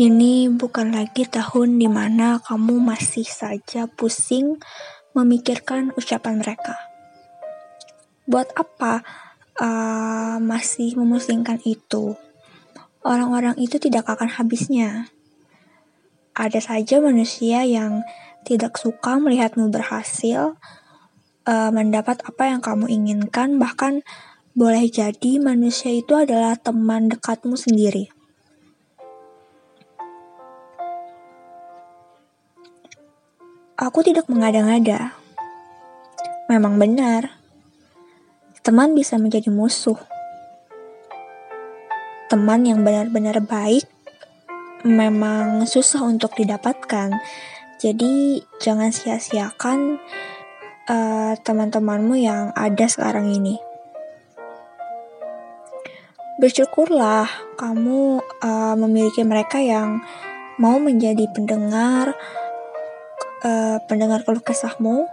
[0.00, 4.56] Ini bukan lagi tahun di mana kamu masih saja pusing
[5.12, 6.72] memikirkan ucapan mereka.
[8.24, 9.04] Buat apa
[9.60, 12.16] uh, masih memusingkan itu?
[13.04, 15.12] Orang-orang itu tidak akan habisnya.
[16.32, 18.00] Ada saja manusia yang
[18.48, 20.56] tidak suka melihatmu berhasil,
[21.44, 24.00] uh, mendapat apa yang kamu inginkan, bahkan
[24.56, 28.08] boleh jadi manusia itu adalah teman dekatmu sendiri.
[33.80, 35.16] Aku tidak mengada-ngada.
[36.52, 37.32] Memang benar,
[38.60, 39.96] teman bisa menjadi musuh.
[42.28, 43.88] Teman yang benar-benar baik
[44.84, 47.16] memang susah untuk didapatkan.
[47.80, 49.96] Jadi jangan sia-siakan
[50.84, 53.56] uh, teman-temanmu yang ada sekarang ini.
[56.36, 60.04] Bersyukurlah kamu uh, memiliki mereka yang
[60.60, 62.12] mau menjadi pendengar,
[63.44, 65.08] uh, pendengar keluh kesahmu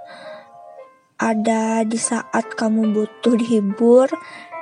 [1.18, 4.06] ada di saat kamu butuh dihibur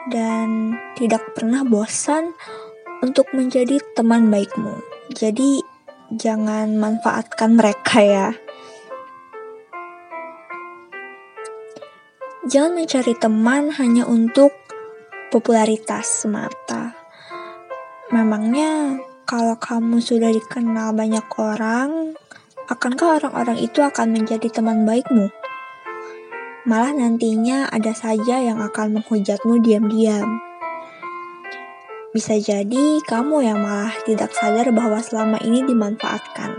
[0.08, 2.32] dan tidak pernah bosan
[3.04, 4.80] untuk menjadi teman baikmu.
[5.12, 5.60] Jadi
[6.16, 8.30] jangan manfaatkan mereka ya.
[12.46, 14.54] Jangan mencari teman hanya untuk
[15.34, 16.94] popularitas semata.
[18.14, 22.14] Memangnya kalau kamu sudah dikenal banyak orang,
[22.66, 25.30] akankah orang-orang itu akan menjadi teman baikmu?
[26.66, 30.42] Malah nantinya ada saja yang akan menghujatmu diam-diam.
[32.10, 36.58] Bisa jadi kamu yang malah tidak sadar bahwa selama ini dimanfaatkan.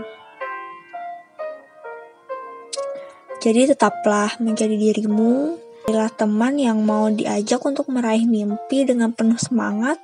[3.43, 9.95] Jadi tetaplah menjadi dirimu, adalah teman yang mau diajak untuk meraih mimpi dengan penuh semangat.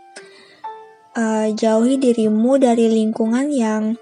[1.13, 3.99] Uh, jauhi dirimu dari lingkungan yang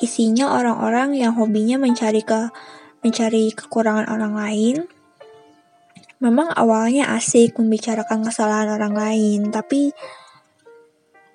[0.00, 2.48] isinya orang-orang yang hobinya mencari ke
[3.04, 4.76] mencari kekurangan orang lain.
[6.20, 9.92] Memang awalnya asik membicarakan kesalahan orang lain, tapi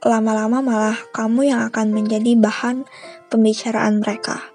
[0.06, 2.86] lama-lama malah kamu yang akan menjadi bahan
[3.34, 4.54] pembicaraan mereka.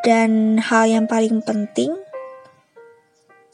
[0.00, 1.92] Dan hal yang paling penting,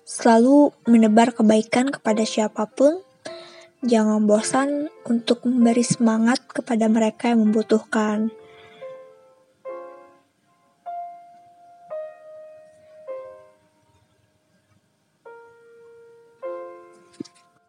[0.06, 3.02] selalu menebar kebaikan kepada siapa pun
[3.86, 8.34] Jangan bosan untuk memberi semangat kepada mereka yang membutuhkan.